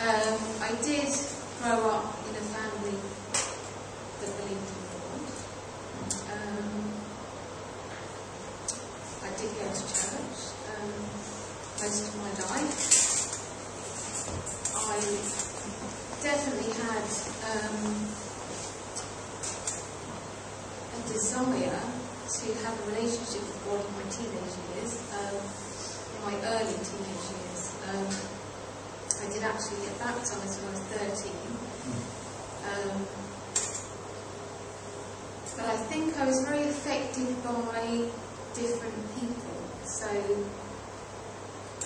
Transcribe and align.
Um, 0.00 0.40
I 0.62 0.72
did 0.80 1.12
grow 1.60 1.90
up 1.90 2.16
in 2.26 2.34
a 2.34 2.40
family 2.40 2.96
that 4.20 4.32
believed 4.40 4.70
in 4.72 4.84
God. 4.96 5.28
Um, 6.32 6.68
I 9.20 9.28
did 9.36 9.52
go 9.60 9.68
to 9.68 9.84
church 9.92 10.56
um, 10.72 10.88
most 11.84 12.00
of 12.08 12.16
my 12.16 12.32
life. 12.48 12.80
I 14.72 15.04
definitely 16.24 16.72
had 16.80 17.04
um, 17.52 18.08
a 20.96 21.08
desire 21.12 21.76
to 22.30 22.46
have 22.64 22.72
a 22.72 22.84
relationship 22.88 23.42
with 23.44 23.60
God 23.68 23.84
in 23.84 23.92
my 24.00 24.06
teenage 24.08 24.56
years, 24.72 24.96
uh, 25.12 25.36
in 25.36 26.20
my 26.24 26.36
early 26.48 26.72
teenage 26.72 27.26
years 27.36 27.49
actually 29.50 29.82
get 29.82 29.98
baptized 29.98 30.62
when 30.62 30.70
I 30.70 30.78
was 30.78 30.84
13. 30.94 31.34
Um, 32.70 32.96
but 35.56 35.66
I 35.66 35.76
think 35.90 36.16
I 36.16 36.24
was 36.24 36.38
very 36.46 36.70
affected 36.70 37.34
by 37.42 38.06
different 38.54 38.94
people. 39.18 39.58
So 39.98 40.08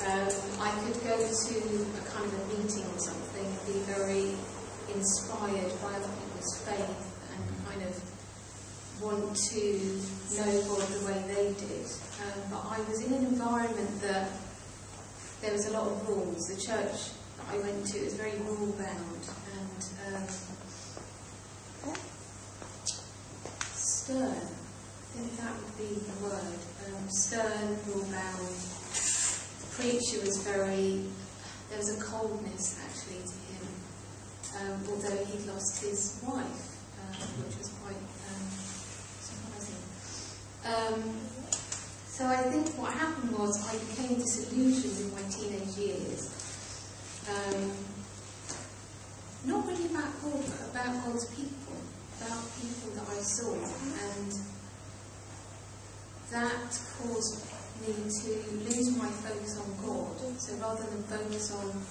um, 0.04 0.28
I 0.60 0.70
could 0.84 1.00
go 1.08 1.16
to 1.16 1.56
a 1.56 2.02
kind 2.12 2.28
of 2.28 2.36
a 2.36 2.44
meeting 2.52 2.84
or 2.84 3.00
something 3.00 3.48
and 3.48 3.64
be 3.64 3.80
very 3.88 4.36
inspired 4.92 5.72
by 5.80 5.96
other 5.96 6.12
people's 6.20 6.60
faith 6.68 7.00
and 7.32 7.42
kind 7.64 7.82
of 7.82 7.96
want 9.00 9.34
to 9.34 9.60
know 10.36 10.52
God 10.68 10.84
the 10.84 11.06
way 11.08 11.18
they 11.32 11.56
did. 11.56 11.88
Um, 12.20 12.40
but 12.50 12.62
I 12.68 12.78
was 12.88 13.00
in 13.02 13.14
an 13.14 13.24
environment 13.24 14.02
that 14.02 14.28
there 15.40 15.52
was 15.52 15.66
a 15.66 15.72
lot 15.72 15.88
of 15.88 16.08
rules. 16.08 16.46
The 16.46 16.60
church 16.60 17.23
I 17.50 17.58
went 17.58 17.86
to, 17.86 17.98
it 17.98 18.04
was 18.04 18.14
very 18.14 18.36
rule 18.38 18.72
bound 18.78 19.24
and 19.54 19.80
um, 20.14 20.27
stern. 23.74 24.34
I 24.34 25.16
think 25.16 25.36
that 25.38 25.52
would 25.55 25.78
be 25.78 25.95
the 25.95 26.24
word. 26.24 26.61
Um, 26.86 27.08
stern, 27.08 27.78
rule 27.86 28.05
bound. 28.11 28.56
The 29.61 29.68
preacher 29.77 30.20
was 30.24 30.39
very, 30.42 31.05
there 31.70 31.78
was 31.78 31.90
a 31.96 32.00
coldness 32.02 32.80
actually 32.84 33.22
to 33.22 33.36
him, 33.51 33.66
um, 34.61 34.77
although 34.90 35.24
he'd 35.24 35.46
lost 35.46 35.83
his 35.83 36.20
wife, 36.27 36.78
um, 37.01 37.28
which 37.45 37.56
was 37.58 37.68
quite 37.83 38.02
um, 38.28 38.45
surprising. 39.22 39.83
Um, 40.64 41.01
so 42.14 42.27
I 42.27 42.36
think 42.46 42.68
what 42.78 42.92
happened 42.92 43.36
was 43.36 43.58
I 43.66 43.74
became 43.90 44.18
disillusioned 44.18 44.98
in 45.02 45.11
my 45.14 45.22
teenage 45.30 45.77
years 45.77 45.83
saw. 53.34 53.50
And 53.50 54.30
that 56.30 56.70
caused 57.02 57.42
me 57.83 57.95
to 58.06 58.30
lose 58.62 58.96
my 58.96 59.11
focus 59.11 59.58
on 59.58 59.70
God. 59.83 60.14
So 60.39 60.55
rather 60.62 60.84
than 60.86 61.02
focus 61.02 61.50
on 61.50 61.83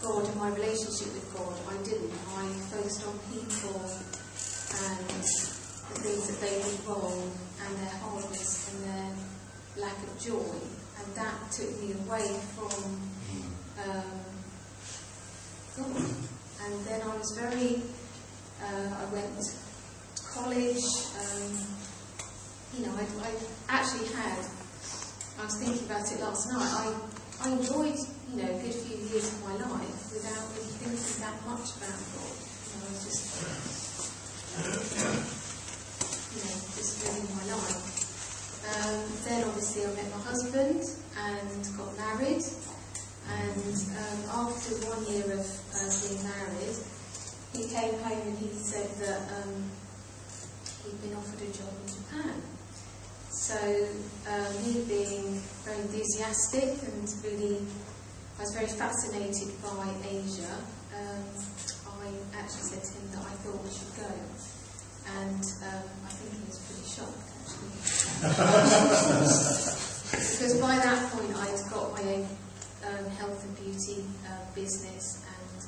God 0.00 0.24
and 0.24 0.36
my 0.36 0.48
relationship 0.48 1.12
with 1.12 1.28
God, 1.36 1.52
I 1.68 1.76
didn't. 1.84 2.12
I 2.36 2.48
focused 2.72 3.06
on 3.06 3.18
people 3.28 3.76
and 3.76 5.08
the 5.08 6.00
things 6.00 6.24
that 6.28 6.40
they 6.40 6.56
did 6.64 6.80
wrong 6.88 7.30
and 7.60 7.76
their 7.76 7.96
hardness 8.00 8.72
and 8.72 8.84
their 8.88 9.84
lack 9.84 9.96
of 10.02 10.18
joy. 10.18 10.56
And 10.96 11.14
that 11.14 11.52
took 11.52 11.70
me 11.80 11.92
away 11.92 12.40
from 12.56 12.72
um, 13.84 14.20
God. 15.76 16.04
And 16.64 16.86
then 16.86 17.02
I 17.02 17.16
was 17.16 17.36
very, 17.38 17.82
uh, 18.62 18.96
I 18.96 19.12
went 19.12 19.63
college. 20.34 20.82
Um, 21.14 21.54
you 22.74 22.82
know, 22.84 22.92
I, 22.98 23.06
I 23.22 23.30
actually 23.70 24.10
had, 24.10 24.42
I 25.38 25.46
was 25.46 25.54
thinking 25.62 25.86
about 25.86 26.10
it 26.10 26.18
last 26.18 26.50
night, 26.50 26.74
I, 26.74 26.90
I 27.46 27.48
enjoyed, 27.54 27.94
you 28.34 28.42
know, 28.42 28.50
a 28.50 28.58
good 28.58 28.74
few 28.74 28.98
years 28.98 29.30
of 29.30 29.38
my 29.46 29.54
life 29.54 30.10
without 30.10 30.42
really 30.58 30.74
thinking 30.82 31.22
that 31.22 31.38
much 31.46 31.78
about 31.78 32.02
God. 32.18 32.34
You 32.34 32.74
know, 32.74 32.82
I 32.82 32.90
was 32.90 33.02
just, 33.06 33.22
you 36.34 36.38
know, 36.42 36.56
just 36.74 36.92
living 37.06 37.30
my 37.30 37.46
life. 37.54 37.94
Um, 38.74 39.06
then 39.22 39.44
obviously 39.46 39.86
I 39.86 39.94
met 39.94 40.10
my 40.10 40.22
husband 40.26 40.82
and 40.82 41.78
got 41.78 41.94
married. 41.94 42.42
And 43.30 43.76
um, 44.02 44.18
after 44.50 44.74
one 44.90 45.06
year 45.06 45.30
of 45.30 45.46
uh, 45.46 45.88
being 46.02 46.22
married, 46.26 46.76
he 47.54 47.70
came 47.70 47.94
home 48.02 48.20
and 48.26 48.38
he 48.38 48.48
said 48.52 48.90
that 48.98 49.20
um, 49.30 49.70
he'd 50.84 51.00
been 51.02 51.16
offered 51.16 51.40
a 51.40 51.50
job 51.52 51.72
in 51.72 51.88
Japan. 51.88 52.36
So 53.30 53.58
uh, 53.58 54.30
um, 54.30 54.52
he 54.62 54.80
being 54.86 55.40
very 55.64 55.80
enthusiastic 55.80 56.78
and 56.86 57.08
really, 57.24 57.58
I 58.38 58.42
was 58.42 58.54
very 58.54 58.68
fascinated 58.68 59.50
by 59.62 59.90
Asia. 60.06 60.54
Um, 60.94 61.24
I 62.04 62.08
actually 62.38 62.68
said 62.68 62.84
to 62.84 62.92
him 63.00 63.10
that 63.16 63.24
I 63.24 63.34
thought 63.40 63.58
we 63.64 63.72
should 63.72 63.96
go. 63.96 64.12
And 65.18 65.44
um, 65.66 65.88
I 66.04 66.10
think 66.12 66.32
he 66.36 66.44
was 66.48 66.58
pretty 66.68 66.86
shocked 66.88 67.28
actually. 67.40 67.72
because 70.14 70.54
by 70.60 70.76
that 70.76 71.10
point 71.12 71.32
I'd 71.36 71.60
got 71.70 71.92
my 71.92 72.02
own 72.14 72.26
um, 72.84 73.04
health 73.16 73.44
and 73.44 73.56
beauty 73.56 74.04
uh, 74.28 74.44
business 74.54 75.24
and 75.24 75.64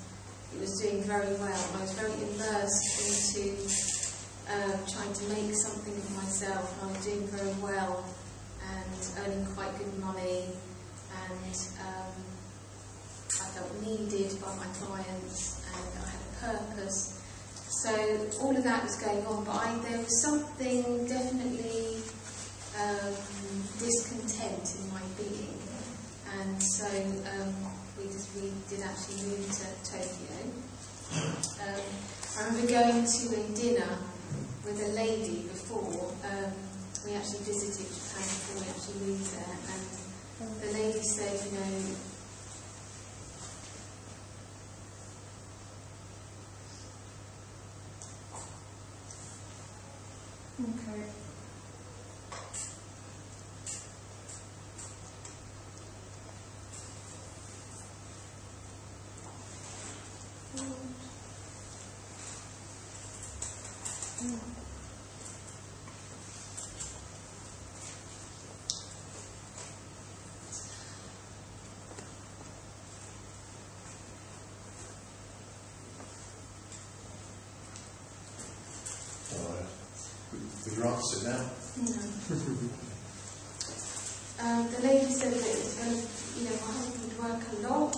it 0.54 0.60
was 0.60 0.80
doing 0.80 1.02
very 1.02 1.34
well. 1.36 1.64
I 1.76 1.80
was 1.80 1.92
very 1.92 2.12
immersed 2.12 2.95
trying 5.06 5.28
to 5.28 5.34
make 5.34 5.54
something 5.54 5.94
of 5.94 6.16
myself 6.16 6.82
I 6.82 6.86
was 6.86 7.04
doing 7.04 7.26
very 7.28 7.54
well 7.62 8.04
and 8.74 9.08
earning 9.22 9.46
quite 9.54 9.76
good 9.78 9.98
money 10.00 10.46
and 11.30 11.54
um, 11.78 12.10
I 13.30 13.46
felt 13.54 13.70
needed 13.86 14.40
by 14.40 14.50
my 14.56 14.66
clients 14.82 15.62
and 15.70 16.02
I 16.02 16.10
had 16.10 16.58
a 16.58 16.58
purpose. 16.58 17.22
So 17.68 17.90
all 18.42 18.56
of 18.56 18.64
that 18.64 18.82
was 18.82 18.96
going 18.96 19.24
on 19.26 19.44
but 19.44 19.54
I, 19.54 19.78
there 19.88 19.98
was 19.98 20.22
something 20.22 21.06
definitely 21.06 22.02
um, 22.74 23.14
discontent 23.78 24.74
in 24.80 24.90
my 24.90 25.02
being 25.16 25.54
and 26.40 26.60
so 26.60 26.86
um, 26.86 27.54
we, 27.96 28.06
just, 28.06 28.34
we 28.34 28.50
did 28.68 28.82
actually 28.82 29.22
move 29.28 29.46
to 29.54 29.66
Tokyo. 29.86 30.50
Um, 31.62 31.82
I 32.38 32.48
remember 32.48 32.66
going 32.66 33.06
to 33.06 33.40
a 33.40 33.54
dinner 33.54 33.98
with 34.66 34.82
a 34.82 34.92
lady 34.98 35.46
before. 35.46 36.10
Um, 36.26 36.52
we 37.06 37.14
actually 37.14 37.44
visited 37.46 37.86
Japan 37.86 38.26
before 38.26 38.62
we 38.62 38.68
actually 38.68 38.98
moved 39.06 39.30
there, 39.30 39.56
and 39.70 40.60
the 40.60 40.70
lady 40.76 41.02
said, 41.02 41.38
you 41.46 41.56
know, 41.56 41.96
Okay. 50.58 51.02
Mm-hmm. 64.18 64.55
No. 81.78 81.96
um, 84.44 84.70
the 84.70 84.80
lady 84.82 85.10
said 85.12 85.32
that 85.32 85.40
it 85.40 85.56
was 85.56 85.74
going 85.74 85.96
to, 85.96 86.02
you 86.38 86.44
know, 86.44 86.56
my 86.60 86.72
husband 86.72 87.02
would 87.02 87.18
work 87.24 87.42
a 87.52 87.56
lot. 87.68 87.96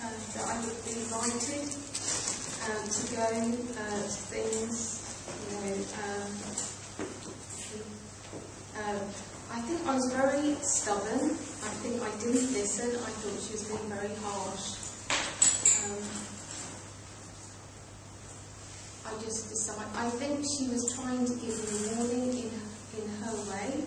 And 0.00 0.16
that 0.34 0.46
I 0.48 0.56
would 0.64 0.80
be 0.84 0.92
invited 0.92 1.68
um, 2.68 2.84
to 2.88 3.02
go 3.14 3.28
uh, 3.28 4.02
to 4.02 4.20
things, 4.28 4.76
you 5.28 5.56
know. 5.58 5.76
Um, 6.04 6.32
um, 8.78 9.02
I 9.50 9.60
think 9.62 9.80
I 9.86 9.94
was 9.94 10.12
very 10.12 10.54
stubborn. 10.62 11.30
I 11.30 11.72
think 11.82 12.02
I 12.02 12.10
didn't 12.20 12.52
listen. 12.52 12.90
I 12.90 13.10
thought 13.10 13.42
she 13.42 13.52
was 13.52 13.64
being 13.64 13.88
very 13.90 14.14
harsh. 14.22 14.76
Um, 15.84 16.04
I 19.08 19.12
just 19.24 19.48
decided. 19.48 19.87
I 19.98 20.08
think 20.10 20.46
she 20.46 20.68
was 20.70 20.94
trying 20.94 21.26
to 21.26 21.34
give 21.42 21.58
me 21.58 21.74
a 21.74 21.96
warning 21.98 22.30
in 22.30 22.50
in 23.02 23.08
her 23.18 23.34
way, 23.50 23.82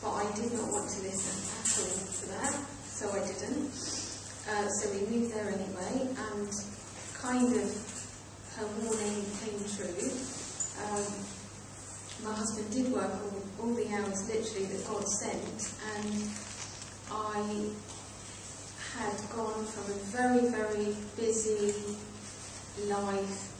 but 0.00 0.12
I 0.22 0.24
did 0.36 0.52
not 0.54 0.70
want 0.70 0.88
to 0.88 1.02
listen 1.02 1.34
at 1.50 1.66
all 1.82 1.98
to 2.14 2.24
that, 2.30 2.54
so 2.86 3.10
I 3.10 3.26
didn't. 3.26 3.74
Uh, 4.46 4.68
so 4.70 4.86
we 4.94 5.02
moved 5.10 5.34
there 5.34 5.50
anyway, 5.50 6.14
and 6.14 6.48
kind 7.18 7.52
of 7.58 7.66
her 8.54 8.66
warning 8.78 9.26
came 9.42 9.58
true. 9.74 10.14
Um, 10.86 11.10
my 12.22 12.32
husband 12.32 12.70
did 12.70 12.92
work 12.92 13.10
all, 13.10 13.66
all 13.66 13.74
the 13.74 13.88
hours 13.98 14.30
literally 14.30 14.66
that 14.66 14.86
God 14.86 15.08
sent, 15.08 15.74
and 15.98 16.22
I 17.10 17.66
had 18.94 19.18
gone 19.34 19.66
from 19.74 19.90
a 19.90 19.98
very, 20.14 20.48
very 20.54 20.94
busy 21.16 21.74
life, 22.86 23.50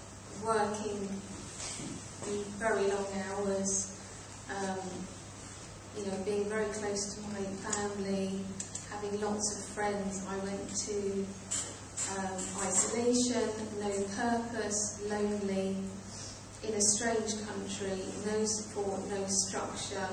working 0.44 1.08
very 2.58 2.86
long 2.88 3.06
hours, 3.28 4.00
um, 4.50 4.78
you 5.96 6.06
know, 6.06 6.16
being 6.24 6.44
very 6.48 6.66
close 6.66 7.14
to 7.14 7.20
my 7.32 7.44
family, 7.70 8.40
having 8.90 9.20
lots 9.20 9.56
of 9.56 9.64
friends. 9.74 10.24
I 10.28 10.36
went 10.38 10.74
to 10.86 11.26
um, 12.16 12.36
isolation, 12.62 13.48
no 13.80 13.90
purpose, 14.16 15.02
lonely, 15.08 15.76
in 16.66 16.74
a 16.74 16.80
strange 16.80 17.32
country, 17.46 18.02
no 18.26 18.44
support, 18.44 19.00
no 19.10 19.24
structure, 19.26 20.08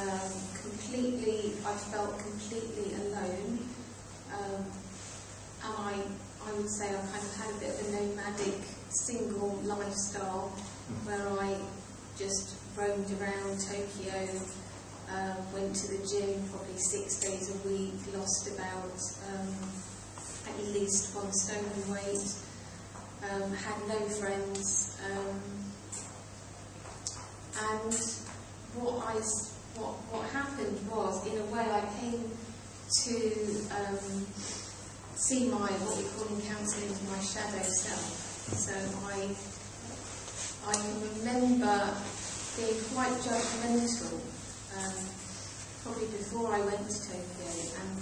um, 0.00 0.30
completely, 0.62 1.52
I 1.66 1.74
felt 1.74 2.18
completely 2.18 2.94
alone. 2.94 3.58
Um, 4.32 4.64
and 5.62 5.74
I, 5.76 5.94
I 6.46 6.52
would 6.54 6.70
say 6.70 6.88
I 6.88 6.98
kind 6.98 7.24
of 7.24 7.36
had 7.36 7.50
a 7.50 7.58
bit 7.58 7.70
of 7.70 7.88
a 7.88 7.92
nomadic 7.92 8.60
single 8.88 9.60
lifestyle 9.64 10.48
where 11.04 11.19
just 12.30 12.54
roamed 12.76 13.10
around 13.20 13.58
Tokyo, 13.58 14.22
um, 15.10 15.36
went 15.52 15.74
to 15.74 15.88
the 15.88 15.98
gym 16.06 16.48
probably 16.48 16.78
six 16.78 17.18
days 17.18 17.50
a 17.50 17.68
week, 17.68 17.94
lost 18.16 18.46
about 18.54 18.94
um, 19.34 19.50
at 20.46 20.64
least 20.72 21.12
one 21.16 21.32
stone 21.32 21.64
in 21.74 21.92
weight, 21.92 22.30
um, 23.26 23.50
had 23.52 23.82
no 23.88 23.98
friends, 24.08 24.96
um, 25.10 25.40
and 27.74 27.94
what 28.78 29.02
I 29.08 29.18
what 29.74 29.98
what 30.14 30.30
happened 30.30 30.78
was, 30.88 31.26
in 31.26 31.36
a 31.36 31.44
way, 31.46 31.66
I 31.66 31.82
came 31.98 32.30
to 33.02 33.14
um, 33.74 34.26
see 35.16 35.48
my 35.48 35.66
what 35.82 35.98
we 35.98 36.06
call 36.14 36.30
in 36.36 36.42
counselling 36.46 36.94
my 37.10 37.18
shadow 37.18 37.66
self. 37.66 38.54
So 38.54 38.72
I 39.10 39.34
I 40.68 40.76
remember 41.18 41.96
being 42.60 42.80
quite 42.92 43.12
judgmental, 43.24 44.20
um, 44.76 45.00
probably 45.82 46.08
before 46.12 46.52
I 46.52 46.60
went 46.60 46.84
to 46.84 46.98
Tokyo, 47.08 47.52
and 47.80 47.96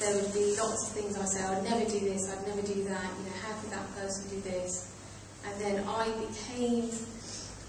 there 0.00 0.16
would 0.16 0.32
be 0.32 0.56
lots 0.56 0.88
of 0.88 0.96
things 0.96 1.16
I 1.18 1.24
say, 1.24 1.44
I'd 1.44 1.64
never 1.64 1.84
do 1.84 2.00
this, 2.00 2.32
I'd 2.32 2.46
never 2.48 2.62
do 2.62 2.84
that, 2.88 3.04
you 3.04 3.24
know, 3.28 3.36
how 3.44 3.52
could 3.60 3.70
that 3.70 3.88
person 3.96 4.28
do 4.30 4.40
this? 4.40 4.92
And 5.44 5.60
then 5.60 5.84
I 5.86 6.08
became, 6.24 6.88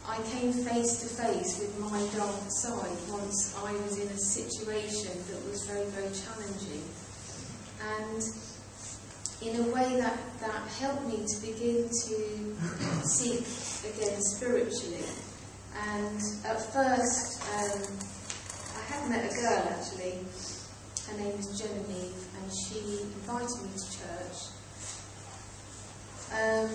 I 0.08 0.18
came 0.32 0.54
face 0.54 1.04
to 1.04 1.08
face 1.12 1.60
with 1.60 1.78
my 1.80 2.00
dark 2.16 2.40
side 2.48 2.98
once 3.12 3.56
I 3.64 3.74
was 3.84 4.00
in 4.00 4.08
a 4.08 4.18
situation 4.18 5.12
that 5.12 5.44
was 5.52 5.68
very, 5.68 5.86
very 5.92 6.10
challenging. 6.16 6.88
And 7.84 8.24
in 9.42 9.70
a 9.70 9.74
way 9.76 10.00
that, 10.00 10.18
that 10.40 10.68
helped 10.80 11.06
me 11.06 11.26
to 11.28 11.42
begin 11.42 11.84
to 11.84 13.06
seek 13.06 13.44
again 13.94 14.22
spiritually. 14.22 15.04
And 15.86 16.22
at 16.46 16.62
first, 16.74 17.42
um, 17.54 17.82
I 18.76 18.82
had 18.92 19.10
met 19.10 19.32
a 19.32 19.36
girl 19.36 19.64
actually, 19.70 20.26
her 21.08 21.18
name 21.18 21.38
is 21.40 21.60
Genevieve, 21.60 22.18
and 22.36 22.52
she 22.52 23.02
invited 23.02 23.62
me 23.62 23.70
to 23.78 23.86
church. 23.98 24.38
Um, 26.34 26.70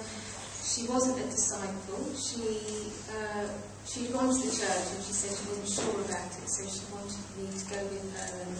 she 0.62 0.86
wasn't 0.88 1.20
a 1.20 1.28
disciple. 1.28 2.14
She 2.16 2.92
uh, 3.12 3.46
she'd 3.84 4.12
gone 4.12 4.32
to 4.32 4.40
the 4.40 4.54
church 4.56 4.86
and 4.94 5.04
she 5.04 5.12
said 5.12 5.36
she 5.36 5.44
wasn't 5.50 5.68
sure 5.68 6.00
about 6.00 6.32
it, 6.32 6.48
so 6.48 6.64
she 6.64 6.80
wanted 6.88 7.20
me 7.36 7.50
to 7.52 7.64
go 7.68 7.80
with 7.92 8.08
her 8.16 8.32
and 8.46 8.56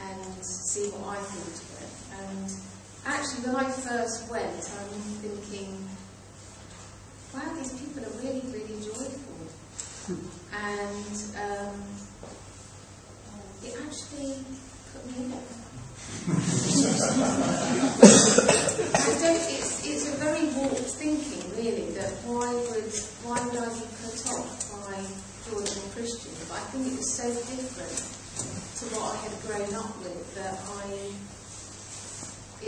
and 0.00 0.44
see 0.44 0.88
what 0.96 1.18
I 1.18 1.20
thought 1.20 1.58
of 1.60 1.70
it. 1.84 1.92
And 2.24 2.48
actually, 3.04 3.52
when 3.52 3.56
I 3.56 3.68
first 3.68 4.30
went, 4.30 4.64
I'm 4.80 5.02
thinking, 5.20 5.76
wow, 7.34 7.52
these 7.58 7.74
people 7.76 8.04
are 8.04 8.16
really, 8.24 8.42
really 8.48 8.80
joyful. 8.80 9.30
And 10.60 11.16
um, 11.40 11.72
it 13.64 13.74
actually 13.80 14.44
put 14.92 15.06
me 15.08 15.32
off. 15.32 15.60
I 18.92 19.08
don't, 19.20 19.40
it's, 19.40 19.86
it's 19.86 20.04
a 20.12 20.16
very 20.20 20.52
warped 20.52 20.92
thinking, 21.00 21.48
really, 21.56 21.90
that 21.96 22.12
why 22.28 22.52
would, 22.52 22.92
why 23.24 23.40
would 23.40 23.56
I 23.56 23.72
be 23.72 23.88
put 24.04 24.20
off 24.36 24.52
by 24.84 25.00
Georgian 25.48 25.80
Christian? 25.96 26.32
But 26.48 26.60
I 26.60 26.64
think 26.68 26.92
it 26.92 26.96
was 26.98 27.08
so 27.08 27.24
different 27.24 28.20
to 28.80 28.84
what 28.96 29.12
I 29.12 29.20
had 29.24 29.32
grown 29.44 29.72
up 29.80 29.96
with 30.04 30.34
that 30.36 30.60
I, 30.76 31.08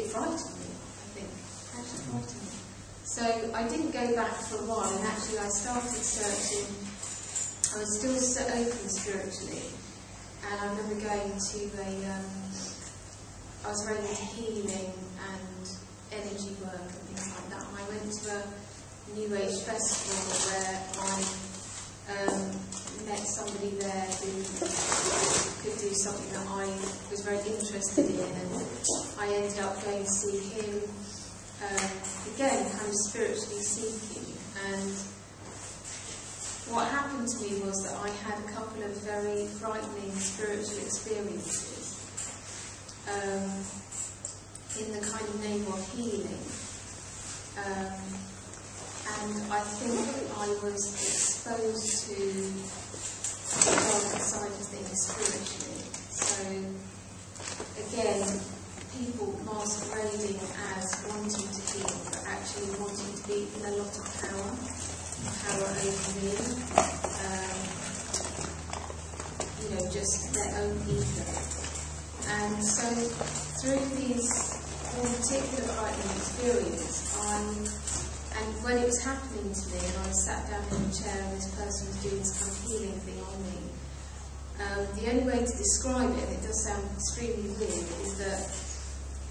it 0.00 0.09
frightened 0.09 0.57
me, 0.64 0.73
I 0.73 1.07
think. 1.12 1.28
Actually 1.76 2.09
frightened 2.09 2.40
me. 2.40 2.57
So 3.05 3.25
I 3.52 3.69
didn't 3.69 3.93
go 3.93 4.17
back 4.17 4.33
for 4.49 4.57
a 4.57 4.67
while, 4.69 4.88
and 4.97 5.05
actually 5.05 5.38
I 5.40 5.49
started 5.49 5.93
searching. 5.93 6.92
I 7.73 7.79
was 7.79 7.99
still 7.99 8.21
so 8.21 8.45
open 8.45 8.88
spiritually, 8.93 9.64
and 10.45 10.61
I 10.61 10.69
remember 10.76 11.09
going 11.09 11.33
to 11.33 11.59
a. 11.81 11.91
Um, 12.12 12.29
I 13.64 13.69
was 13.73 13.81
very 13.88 13.97
into 13.97 14.29
healing 14.37 14.93
and 14.93 15.64
energy 16.12 16.52
work 16.61 16.85
and 16.85 17.02
things 17.09 17.33
like 17.33 17.49
that. 17.49 17.64
And 17.64 17.76
I 17.81 17.85
went 17.88 18.12
to 18.12 18.29
a 18.29 18.45
New 19.17 19.33
Age 19.33 19.57
festival 19.64 20.21
where 20.52 20.85
I 21.00 21.17
um, 22.12 22.52
met 23.09 23.25
somebody 23.25 23.71
there 23.81 24.05
who 24.21 24.37
could 25.64 25.79
do 25.81 25.95
something 25.97 26.29
that 26.37 26.45
I 26.52 26.69
was 27.09 27.25
very 27.25 27.41
interested 27.41 28.05
in, 28.05 28.21
and 28.21 28.52
I 29.17 29.33
ended 29.33 29.64
up 29.64 29.81
going 29.83 30.05
to 30.05 30.11
see 30.11 30.61
him 30.61 30.76
um, 31.64 31.91
again, 32.37 32.69
kind 32.69 32.88
of 32.88 32.97
spiritually 33.09 33.64
seeking. 33.64 34.29
And 34.61 34.93
what 36.71 36.87
happened 36.88 37.26
to 37.26 37.42
me 37.42 37.61
was 37.66 37.83
that 37.83 37.97
I 37.99 38.09
had 38.23 38.38
a 38.38 38.49
couple 38.52 38.83
of 38.83 38.95
very 39.02 39.47
frightening 39.59 40.12
spiritual 40.14 40.78
experiences 40.78 41.99
um, 43.11 43.50
in 44.78 44.92
the 44.95 45.02
kind 45.02 45.26
of 45.26 45.40
name 45.42 45.66
of 45.66 45.81
healing. 45.92 46.42
Um, 47.59 47.99
and 49.12 49.52
I 49.52 49.61
think 49.61 50.07
I 50.38 50.49
was 50.64 50.83
exposed 50.95 52.09
to 52.09 52.16
the 53.52 54.23
side 54.23 54.49
of 54.49 54.66
things 54.73 54.99
spiritually. 55.02 55.85
So, 56.09 56.49
again, 57.76 58.25
people 58.97 59.37
masquerading 59.45 60.40
as 60.78 61.04
wanting 61.11 61.49
to 61.50 61.62
heal, 61.75 61.92
but 62.09 62.23
actually 62.26 62.71
wanting 62.81 63.12
to 63.12 63.23
be 63.28 63.50
in 63.59 63.62
a 63.66 63.76
lot 63.76 63.92
of 63.92 64.07
power, 64.23 64.52
power 65.23 65.71
over 65.71 66.11
me. 66.19 66.35
Um, 67.23 67.59
you 69.62 69.69
know, 69.71 69.85
just 69.91 70.35
their 70.35 70.50
own 70.62 70.75
ego. 70.88 71.26
And 72.29 72.64
so, 72.64 72.88
through 73.62 73.85
these 73.97 74.26
particular 74.93 75.64
frightening 75.73 76.17
experience, 76.19 77.17
I, 77.19 77.38
and 78.38 78.49
when 78.64 78.79
it 78.79 78.87
was 78.87 79.02
happening 79.02 79.52
to 79.52 79.64
me, 79.71 79.79
and 79.79 79.97
I 80.07 80.11
sat 80.11 80.50
down 80.50 80.64
in 80.71 80.91
a 80.91 80.93
chair, 80.93 81.19
and 81.23 81.37
this 81.37 81.49
person 81.55 81.87
was 81.88 81.97
doing 82.02 82.19
this 82.19 82.33
kind 82.38 82.50
of 82.50 82.59
healing 82.67 82.99
thing 83.07 83.21
on 83.23 83.38
me. 83.47 83.59
Um, 84.62 84.87
the 84.99 85.11
only 85.11 85.25
way 85.25 85.38
to 85.45 85.55
describe 85.57 86.11
it, 86.11 86.23
and 86.23 86.33
it 86.35 86.43
does 86.43 86.64
sound 86.64 86.85
extremely 86.95 87.50
weird, 87.59 87.87
is 88.02 88.19
that 88.19 88.50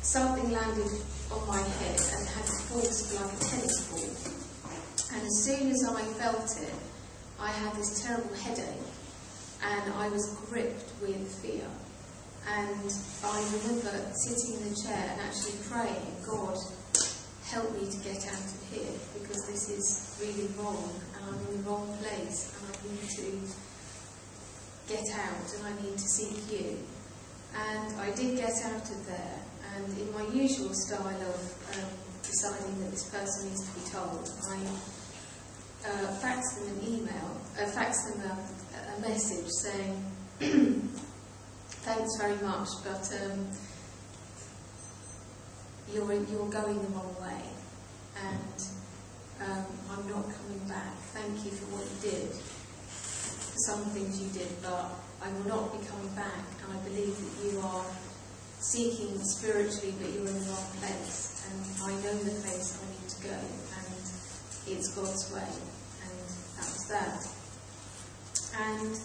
something 0.04 0.52
landed 0.52 0.92
on 1.32 1.48
my 1.48 1.62
head 1.62 1.96
and 1.96 2.28
had 2.28 2.46
force 2.68 3.14
like 3.16 3.32
a 3.32 3.38
tennis. 3.44 3.71
And 5.14 5.22
as 5.22 5.44
soon 5.44 5.72
as 5.72 5.84
I 5.84 6.02
felt 6.20 6.58
it, 6.58 6.74
I 7.40 7.52
had 7.52 7.74
this 7.76 8.04
terrible 8.04 8.34
headache 8.36 8.88
and 9.64 9.94
I 9.94 10.08
was 10.10 10.38
gripped 10.48 10.92
with 11.02 11.28
fear. 11.42 11.68
And 12.48 12.92
I 13.24 13.38
remember 13.54 13.92
sitting 14.14 14.58
in 14.58 14.70
the 14.70 14.76
chair 14.82 15.10
and 15.12 15.22
actually 15.22 15.60
praying, 15.70 16.16
God, 16.26 16.58
help 17.44 17.72
me 17.76 17.92
to 17.92 17.98
get 17.98 18.24
out 18.28 18.40
of 18.40 18.62
here 18.72 18.96
because 19.20 19.46
this 19.48 19.70
is 19.70 20.18
really 20.22 20.48
wrong 20.58 20.90
and 21.16 21.26
I'm 21.26 21.48
in 21.48 21.64
the 21.64 21.70
wrong 21.70 21.98
place 22.00 22.56
and 22.56 22.72
I 22.72 22.80
need 22.88 23.10
to 23.20 23.52
get 24.88 25.06
out 25.20 25.48
and 25.54 25.68
I 25.68 25.82
need 25.84 25.98
to 25.98 26.08
seek 26.08 26.40
you. 26.50 26.80
And 27.54 28.00
I 28.00 28.12
did 28.16 28.38
get 28.38 28.54
out 28.66 28.90
of 28.90 29.06
there 29.06 29.40
and 29.76 29.98
in 30.00 30.12
my 30.14 30.26
usual 30.34 30.74
style 30.74 31.06
of 31.08 31.42
um, 31.76 31.90
deciding 32.24 32.80
that 32.84 32.92
this 32.92 33.10
person 33.10 33.50
needs 33.50 33.68
to 33.68 33.80
be 33.80 33.86
told, 33.92 34.30
I 34.50 34.58
uh, 35.86 36.08
faxed 36.22 36.56
them 36.56 36.78
an 36.78 36.88
email, 36.88 37.42
uh, 37.60 37.66
faxed 37.66 38.14
them 38.14 38.22
a, 38.30 38.98
a 38.98 39.02
message 39.02 39.50
saying, 39.50 40.04
thanks 41.86 42.18
very 42.18 42.38
much, 42.38 42.70
but 42.84 43.12
um, 43.24 43.48
you're, 45.94 46.14
you're 46.14 46.50
going 46.50 46.82
the 46.82 46.88
wrong 46.90 47.16
way 47.22 47.42
and 48.18 48.64
um, 49.42 49.66
I'm 49.90 50.08
not 50.10 50.24
coming 50.24 50.62
back. 50.68 50.94
Thank 51.14 51.46
you 51.46 51.52
for 51.52 51.66
what 51.76 51.86
you 51.90 52.12
did, 52.12 52.30
for 52.30 53.58
some 53.66 53.84
things 53.90 54.22
you 54.22 54.30
did, 54.38 54.62
but 54.62 54.92
I 55.22 55.30
will 55.34 55.48
not 55.50 55.74
be 55.74 55.86
coming 55.88 56.14
back 56.16 56.46
and 56.64 56.78
I 56.78 56.80
believe 56.86 57.18
that 57.18 57.34
you 57.46 57.60
are 57.60 57.86
seeking 58.62 59.18
spiritually, 59.18 59.94
but 59.98 60.14
you're 60.14 60.28
in 60.28 60.38
the 60.38 60.46
wrong 60.46 60.70
place. 60.78 61.42
And 61.50 61.58
I 61.90 61.92
know 62.06 62.14
the 62.22 62.38
place 62.46 62.78
I 62.78 62.86
need 62.94 63.10
to 63.10 63.20
go, 63.26 63.34
and 63.34 63.91
it's 64.68 64.94
God's 64.96 65.32
way. 65.34 65.42
And 65.42 66.18
that 66.58 66.68
was 66.68 66.86
that. 66.90 67.28
And 68.60 69.00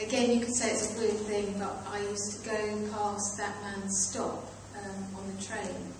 again, 0.00 0.30
you 0.30 0.44
could 0.44 0.54
say 0.54 0.70
it's 0.70 0.94
a 0.94 0.98
weird 0.98 1.16
thing, 1.26 1.54
but 1.58 1.76
I 1.90 2.00
used 2.00 2.42
to 2.42 2.48
go 2.48 2.90
past 2.92 3.36
that 3.38 3.54
man's 3.62 4.08
stop 4.08 4.44
um, 4.76 5.16
on 5.16 5.36
the 5.36 5.42
train 5.42 5.92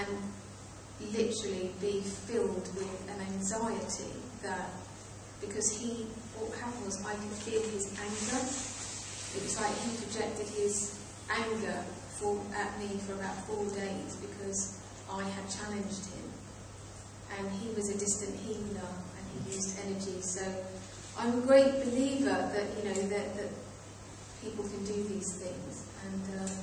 and 0.00 0.18
literally 1.12 1.70
be 1.80 2.00
filled 2.00 2.68
with 2.74 3.10
an 3.10 3.20
anxiety 3.34 4.12
that 4.42 4.70
because 5.40 5.70
he 5.70 6.06
what 6.38 6.52
happened 6.58 6.84
was 6.84 7.04
I 7.04 7.12
could 7.12 7.36
feel 7.44 7.62
his 7.72 7.92
anger. 8.00 8.40
It 9.36 9.42
was 9.42 9.60
like 9.60 9.76
he 9.84 9.96
projected 10.04 10.48
his 10.48 10.98
anger 11.28 11.84
for, 12.16 12.40
at 12.56 12.78
me 12.78 12.96
for 13.04 13.12
about 13.14 13.36
four 13.44 13.64
days 13.76 14.16
because 14.16 14.80
I 15.10 15.22
had 15.22 15.44
challenged 15.50 16.06
him. 16.12 16.15
And 17.38 17.50
he 17.60 17.68
was 17.74 17.90
a 17.90 17.98
distant 17.98 18.38
healer 18.40 18.88
and 19.16 19.24
he 19.44 19.54
used 19.54 19.78
energy. 19.84 20.20
So 20.22 20.42
I'm 21.18 21.38
a 21.38 21.46
great 21.46 21.84
believer 21.84 22.50
that, 22.52 22.66
you 22.76 22.88
know, 22.88 23.00
that, 23.08 23.36
that 23.36 23.50
people 24.42 24.64
can 24.64 24.84
do 24.84 25.04
these 25.04 25.36
things 25.36 25.86
and, 26.04 26.40
um, 26.40 26.56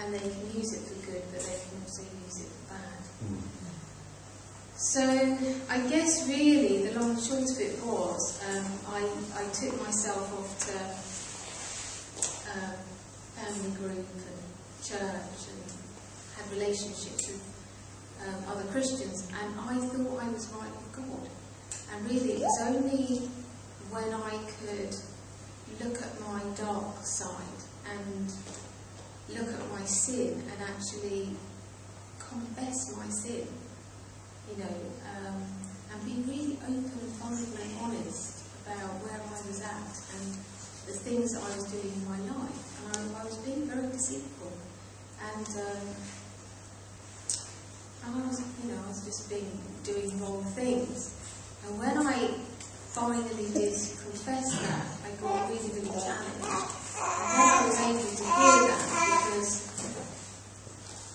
and 0.00 0.14
they 0.14 0.18
can 0.18 0.46
use 0.54 0.72
it 0.72 0.82
for 0.88 1.06
good, 1.06 1.22
but 1.32 1.40
they 1.40 1.58
can 1.60 1.82
also 1.82 2.02
use 2.24 2.40
it 2.40 2.48
for 2.48 2.74
bad. 2.74 3.02
So 4.76 5.02
I 5.70 5.78
guess 5.88 6.28
really 6.28 6.86
the 6.88 6.98
long 6.98 7.14
short 7.20 7.42
of 7.42 7.60
it 7.60 7.78
was 7.84 8.42
um, 8.50 8.66
I, 8.88 9.08
I 9.36 9.44
took 9.52 9.80
myself 9.82 10.32
off 10.34 10.58
to 10.66 10.76
um, 12.52 12.76
family 13.36 13.70
group 13.78 14.06
and 14.06 14.42
church 14.82 15.40
and 15.48 15.62
had 16.36 16.50
relationships 16.52 17.28
with 17.28 17.51
Christians, 18.72 19.28
and 19.28 19.52
I 19.60 19.76
thought 19.76 20.22
I 20.22 20.30
was 20.32 20.48
right 20.56 20.72
with 20.72 20.96
God. 20.96 21.28
And 21.92 22.08
really, 22.08 22.40
it 22.40 22.40
was 22.40 22.58
only 22.72 23.28
when 23.92 24.08
I 24.16 24.32
could 24.48 24.96
look 25.76 26.00
at 26.00 26.12
my 26.24 26.40
dark 26.56 27.04
side 27.04 27.60
and 27.84 28.32
look 29.28 29.52
at 29.52 29.68
my 29.76 29.84
sin 29.84 30.40
and 30.40 30.58
actually 30.64 31.36
confess 32.16 32.96
my 32.96 33.04
sin, 33.12 33.44
you 34.48 34.64
know, 34.64 34.76
um, 35.20 35.44
and 35.92 36.00
be 36.08 36.24
really 36.24 36.56
open 36.64 36.96
and 36.96 37.12
vulnerable 37.20 37.60
and 37.60 37.76
honest 37.84 38.40
about 38.64 38.88
where 39.04 39.20
I 39.20 39.46
was 39.52 39.60
at 39.60 39.92
and 40.16 40.32
the 40.88 40.96
things 40.96 41.36
I 41.36 41.44
was 41.44 41.68
doing 41.68 41.92
in 41.92 42.08
my 42.08 42.20
life. 42.40 42.88
And 42.88 42.96
I, 42.96 43.20
I 43.20 43.24
was 43.26 43.36
being 43.44 43.68
very 43.68 43.92
deceitful. 43.92 44.52
And, 45.20 45.46
um, 45.60 45.94
was, 48.20 48.40
you 48.62 48.72
know, 48.72 48.78
I 48.84 48.88
was 48.88 49.04
just 49.04 49.28
being, 49.30 49.58
doing 49.84 50.20
wrong 50.20 50.44
things. 50.54 51.14
And 51.66 51.78
when 51.78 51.96
I 52.06 52.28
finally 52.92 53.48
did 53.52 53.72
confess 53.72 54.52
that, 54.60 54.86
I 55.04 55.10
got 55.22 55.48
really, 55.48 55.70
really 55.72 55.88
challenged. 55.88 56.44
And 56.44 57.38
then 57.38 57.48
I 57.48 57.66
was 57.66 57.80
able 57.80 58.08
to 58.12 58.24
hear 58.24 58.58
that 58.68 58.82
because 59.24 59.72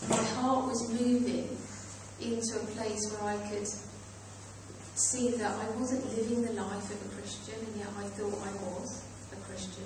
my 0.09 0.23
heart 0.41 0.67
was 0.67 0.89
moving 0.89 1.57
into 2.21 2.55
a 2.55 2.65
place 2.73 3.13
where 3.13 3.35
I 3.35 3.37
could 3.49 3.67
see 4.97 5.29
that 5.37 5.53
I 5.53 5.69
wasn't 5.77 6.05
living 6.17 6.41
the 6.41 6.53
life 6.53 6.89
of 6.89 7.05
a 7.05 7.09
Christian, 7.15 7.59
and 7.61 7.75
yet 7.77 7.93
I 7.99 8.07
thought 8.17 8.33
I 8.41 8.51
was 8.65 9.03
a 9.31 9.35
Christian. 9.45 9.85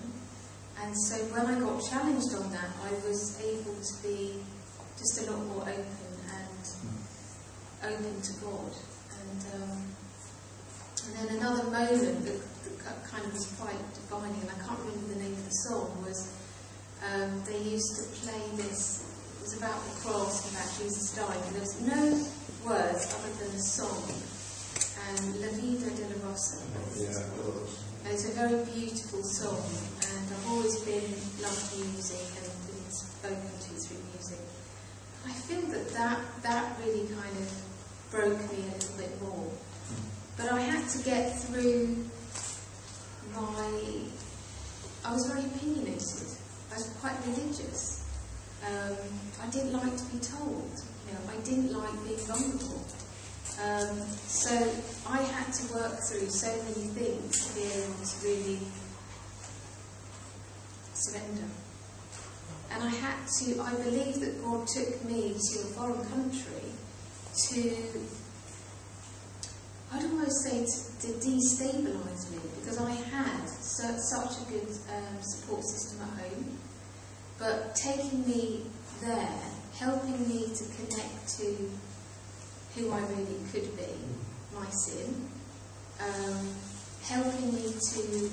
And 0.82 0.96
so 0.96 1.16
when 1.36 1.46
I 1.46 1.60
got 1.60 1.84
challenged 1.84 2.34
on 2.36 2.52
that, 2.52 2.72
I 2.84 2.92
was 3.06 3.38
able 3.44 3.76
to 3.76 3.94
be 4.02 4.40
just 4.98 5.28
a 5.28 5.32
lot 5.32 5.46
more 5.48 5.62
open 5.62 6.11
open 7.92 8.22
to 8.22 8.34
God. 8.40 8.72
And, 9.20 9.42
um, 9.60 9.80
and 11.06 11.12
then 11.18 11.38
another 11.38 11.64
moment 11.66 12.26
that, 12.26 12.40
that, 12.88 13.04
kind 13.12 13.26
of 13.26 13.34
was 13.34 13.52
quite 13.60 13.80
defining, 13.94 14.40
and 14.40 14.50
I 14.50 14.60
can't 14.64 14.80
remember 14.80 15.14
the 15.14 15.20
name 15.20 15.34
of 15.34 15.46
the 15.46 15.58
song, 15.68 15.92
was 16.08 16.32
um, 17.04 17.44
they 17.44 17.60
used 17.60 17.92
to 18.00 18.04
play 18.24 18.42
this, 18.56 19.04
it 19.36 19.42
was 19.44 19.58
about 19.58 19.76
the 19.84 19.96
cross 20.02 20.48
and 20.48 20.56
about 20.56 20.72
Jesus 20.80 21.12
dying, 21.16 21.42
and 21.44 21.56
there 21.56 21.66
was 21.68 21.82
no 21.82 22.04
words 22.64 23.12
other 23.12 23.34
than 23.44 23.52
a 23.52 23.60
song, 23.60 24.00
and 25.12 25.42
La 25.44 25.52
Vida 25.60 25.90
de 25.92 26.06
la 26.16 26.30
Rosa. 26.30 26.64
Yeah, 26.96 28.12
it's 28.12 28.26
a 28.30 28.34
very 28.34 28.64
beautiful 28.72 29.24
song, 29.24 29.60
and 30.00 30.24
I've 30.32 30.48
always 30.48 30.80
been 30.88 31.12
loved 31.44 31.68
music 31.76 32.24
and 32.40 32.48
been 32.72 32.88
spoken 32.88 33.52
to 33.52 33.72
through 33.76 34.04
music. 34.16 34.40
I 35.26 35.34
feel 35.34 35.62
that 35.74 35.90
that, 35.94 36.20
that 36.44 36.80
really 36.80 37.08
kind 37.08 37.36
of 37.38 37.71
broke 38.12 38.40
me 38.52 38.60
a 38.60 38.74
little 38.74 38.98
bit 38.98 39.22
more. 39.22 39.50
But 40.38 40.52
I 40.52 40.60
had 40.60 40.88
to 40.90 41.04
get 41.04 41.40
through 41.40 42.06
my. 43.34 43.72
I 45.04 45.14
was 45.14 45.26
very 45.28 45.46
opinionated. 45.46 46.28
I 46.72 46.76
was 46.76 46.96
quite 47.00 47.16
religious. 47.26 48.06
Um, 48.68 48.98
I 49.42 49.50
didn't 49.50 49.74
like 49.74 49.96
to 49.96 50.04
be 50.06 50.20
told. 50.20 50.72
You 51.08 51.14
know, 51.14 51.32
I 51.32 51.38
didn't 51.44 51.74
like 51.74 51.92
being 52.04 52.20
vulnerable. 52.20 52.86
Um, 53.64 54.02
so 54.28 54.52
I 55.08 55.22
had 55.22 55.54
to 55.54 55.74
work 55.74 55.98
through 56.08 56.30
so 56.30 56.48
many 56.64 56.88
things 56.94 57.48
to 57.48 57.56
be 57.56 57.62
able 57.62 58.06
to 58.06 58.28
really 58.28 58.60
surrender. 60.94 61.48
And 62.72 62.84
I 62.84 62.90
had 62.90 63.28
to, 63.40 63.62
I 63.62 63.74
believe 63.84 64.20
that 64.22 64.42
God 64.44 64.68
took 64.68 65.04
me 65.06 65.34
to 65.34 65.60
a 65.60 65.66
foreign 65.74 66.06
country 66.10 66.72
to, 67.36 67.76
I'd 69.94 70.04
almost 70.04 70.44
say 70.44 70.66
to, 70.66 71.08
to 71.08 71.14
destabilise 71.20 72.32
me 72.32 72.40
because 72.60 72.80
I 72.80 72.92
had 72.92 73.48
so, 73.48 73.96
such 73.98 74.42
a 74.42 74.52
good 74.52 74.68
um, 74.68 75.22
support 75.22 75.64
system 75.64 76.02
at 76.02 76.20
home. 76.20 76.58
But 77.38 77.76
taking 77.76 78.28
me 78.28 78.66
there, 79.02 79.42
helping 79.78 80.28
me 80.28 80.54
to 80.54 80.64
connect 80.76 81.28
to 81.40 81.72
who 82.76 82.92
I 82.92 83.00
really 83.00 83.40
could 83.52 83.76
be, 83.76 83.94
my 84.54 84.70
sin, 84.70 85.30
um, 86.00 86.56
helping 87.04 87.54
me 87.54 87.74
to 87.94 88.30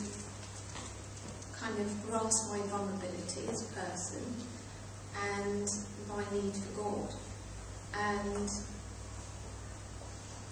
kind 1.59 1.78
of 1.81 2.07
grasp 2.07 2.50
my 2.50 2.59
vulnerability 2.67 3.49
as 3.50 3.62
a 3.62 3.75
person 3.75 4.23
and 5.35 5.69
my 6.09 6.23
need 6.33 6.55
for 6.55 6.83
God. 6.83 7.14
And 7.95 8.50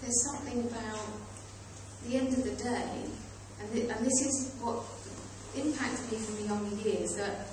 there's 0.01 0.23
something 0.31 0.59
about 0.67 1.07
the 2.07 2.17
end 2.17 2.29
of 2.29 2.43
the 2.43 2.55
day, 2.63 3.03
and, 3.59 3.71
th- 3.71 3.89
and 3.89 4.05
this 4.05 4.19
is 4.21 4.55
what 4.61 4.83
impacted 5.55 6.11
me 6.11 6.17
from 6.17 6.35
the 6.35 6.43
younger 6.43 6.75
years, 6.87 7.15
that 7.15 7.47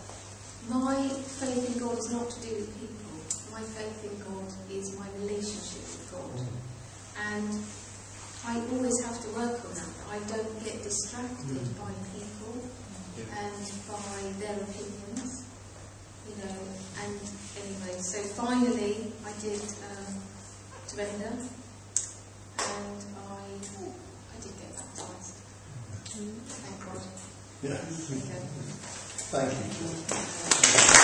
my 0.69 1.09
faith 1.41 1.75
in 1.75 1.81
God 1.81 1.99
is 1.99 2.11
not 2.13 2.31
to 2.31 2.41
do 2.41 2.55
with 2.55 2.81
people 2.81 3.05
my 3.55 3.63
faith 3.63 4.03
in 4.03 4.19
God 4.27 4.51
is 4.67 4.99
my 4.99 5.07
relationship 5.23 5.87
with 5.87 6.11
God. 6.11 6.35
And 7.31 7.55
I 8.43 8.59
always 8.75 8.99
have 9.07 9.15
to 9.23 9.29
work 9.31 9.63
on 9.63 9.75
that, 9.79 9.93
that 9.95 10.09
I 10.11 10.19
don't 10.27 10.59
get 10.67 10.83
distracted 10.83 11.63
mm. 11.63 11.79
by 11.79 11.95
people 12.11 12.59
and 13.15 13.63
by 13.87 14.19
their 14.43 14.59
opinions. 14.59 15.47
you 16.27 16.35
know, 16.43 16.59
and 17.07 17.15
anyway, 17.63 17.95
so 18.03 18.19
finally 18.35 19.13
I 19.23 19.31
did 19.39 19.63
um, 19.87 20.19
surrender 20.91 21.31
and 21.31 21.39
I, 21.39 21.47
I 21.47 21.64
did 24.45 24.53
get 24.61 24.77
baptised. 24.77 25.41
Thank 26.05 26.79
God. 26.85 27.01
Yeah. 27.63 27.81
Thank 29.33 30.99
you. 30.99 31.04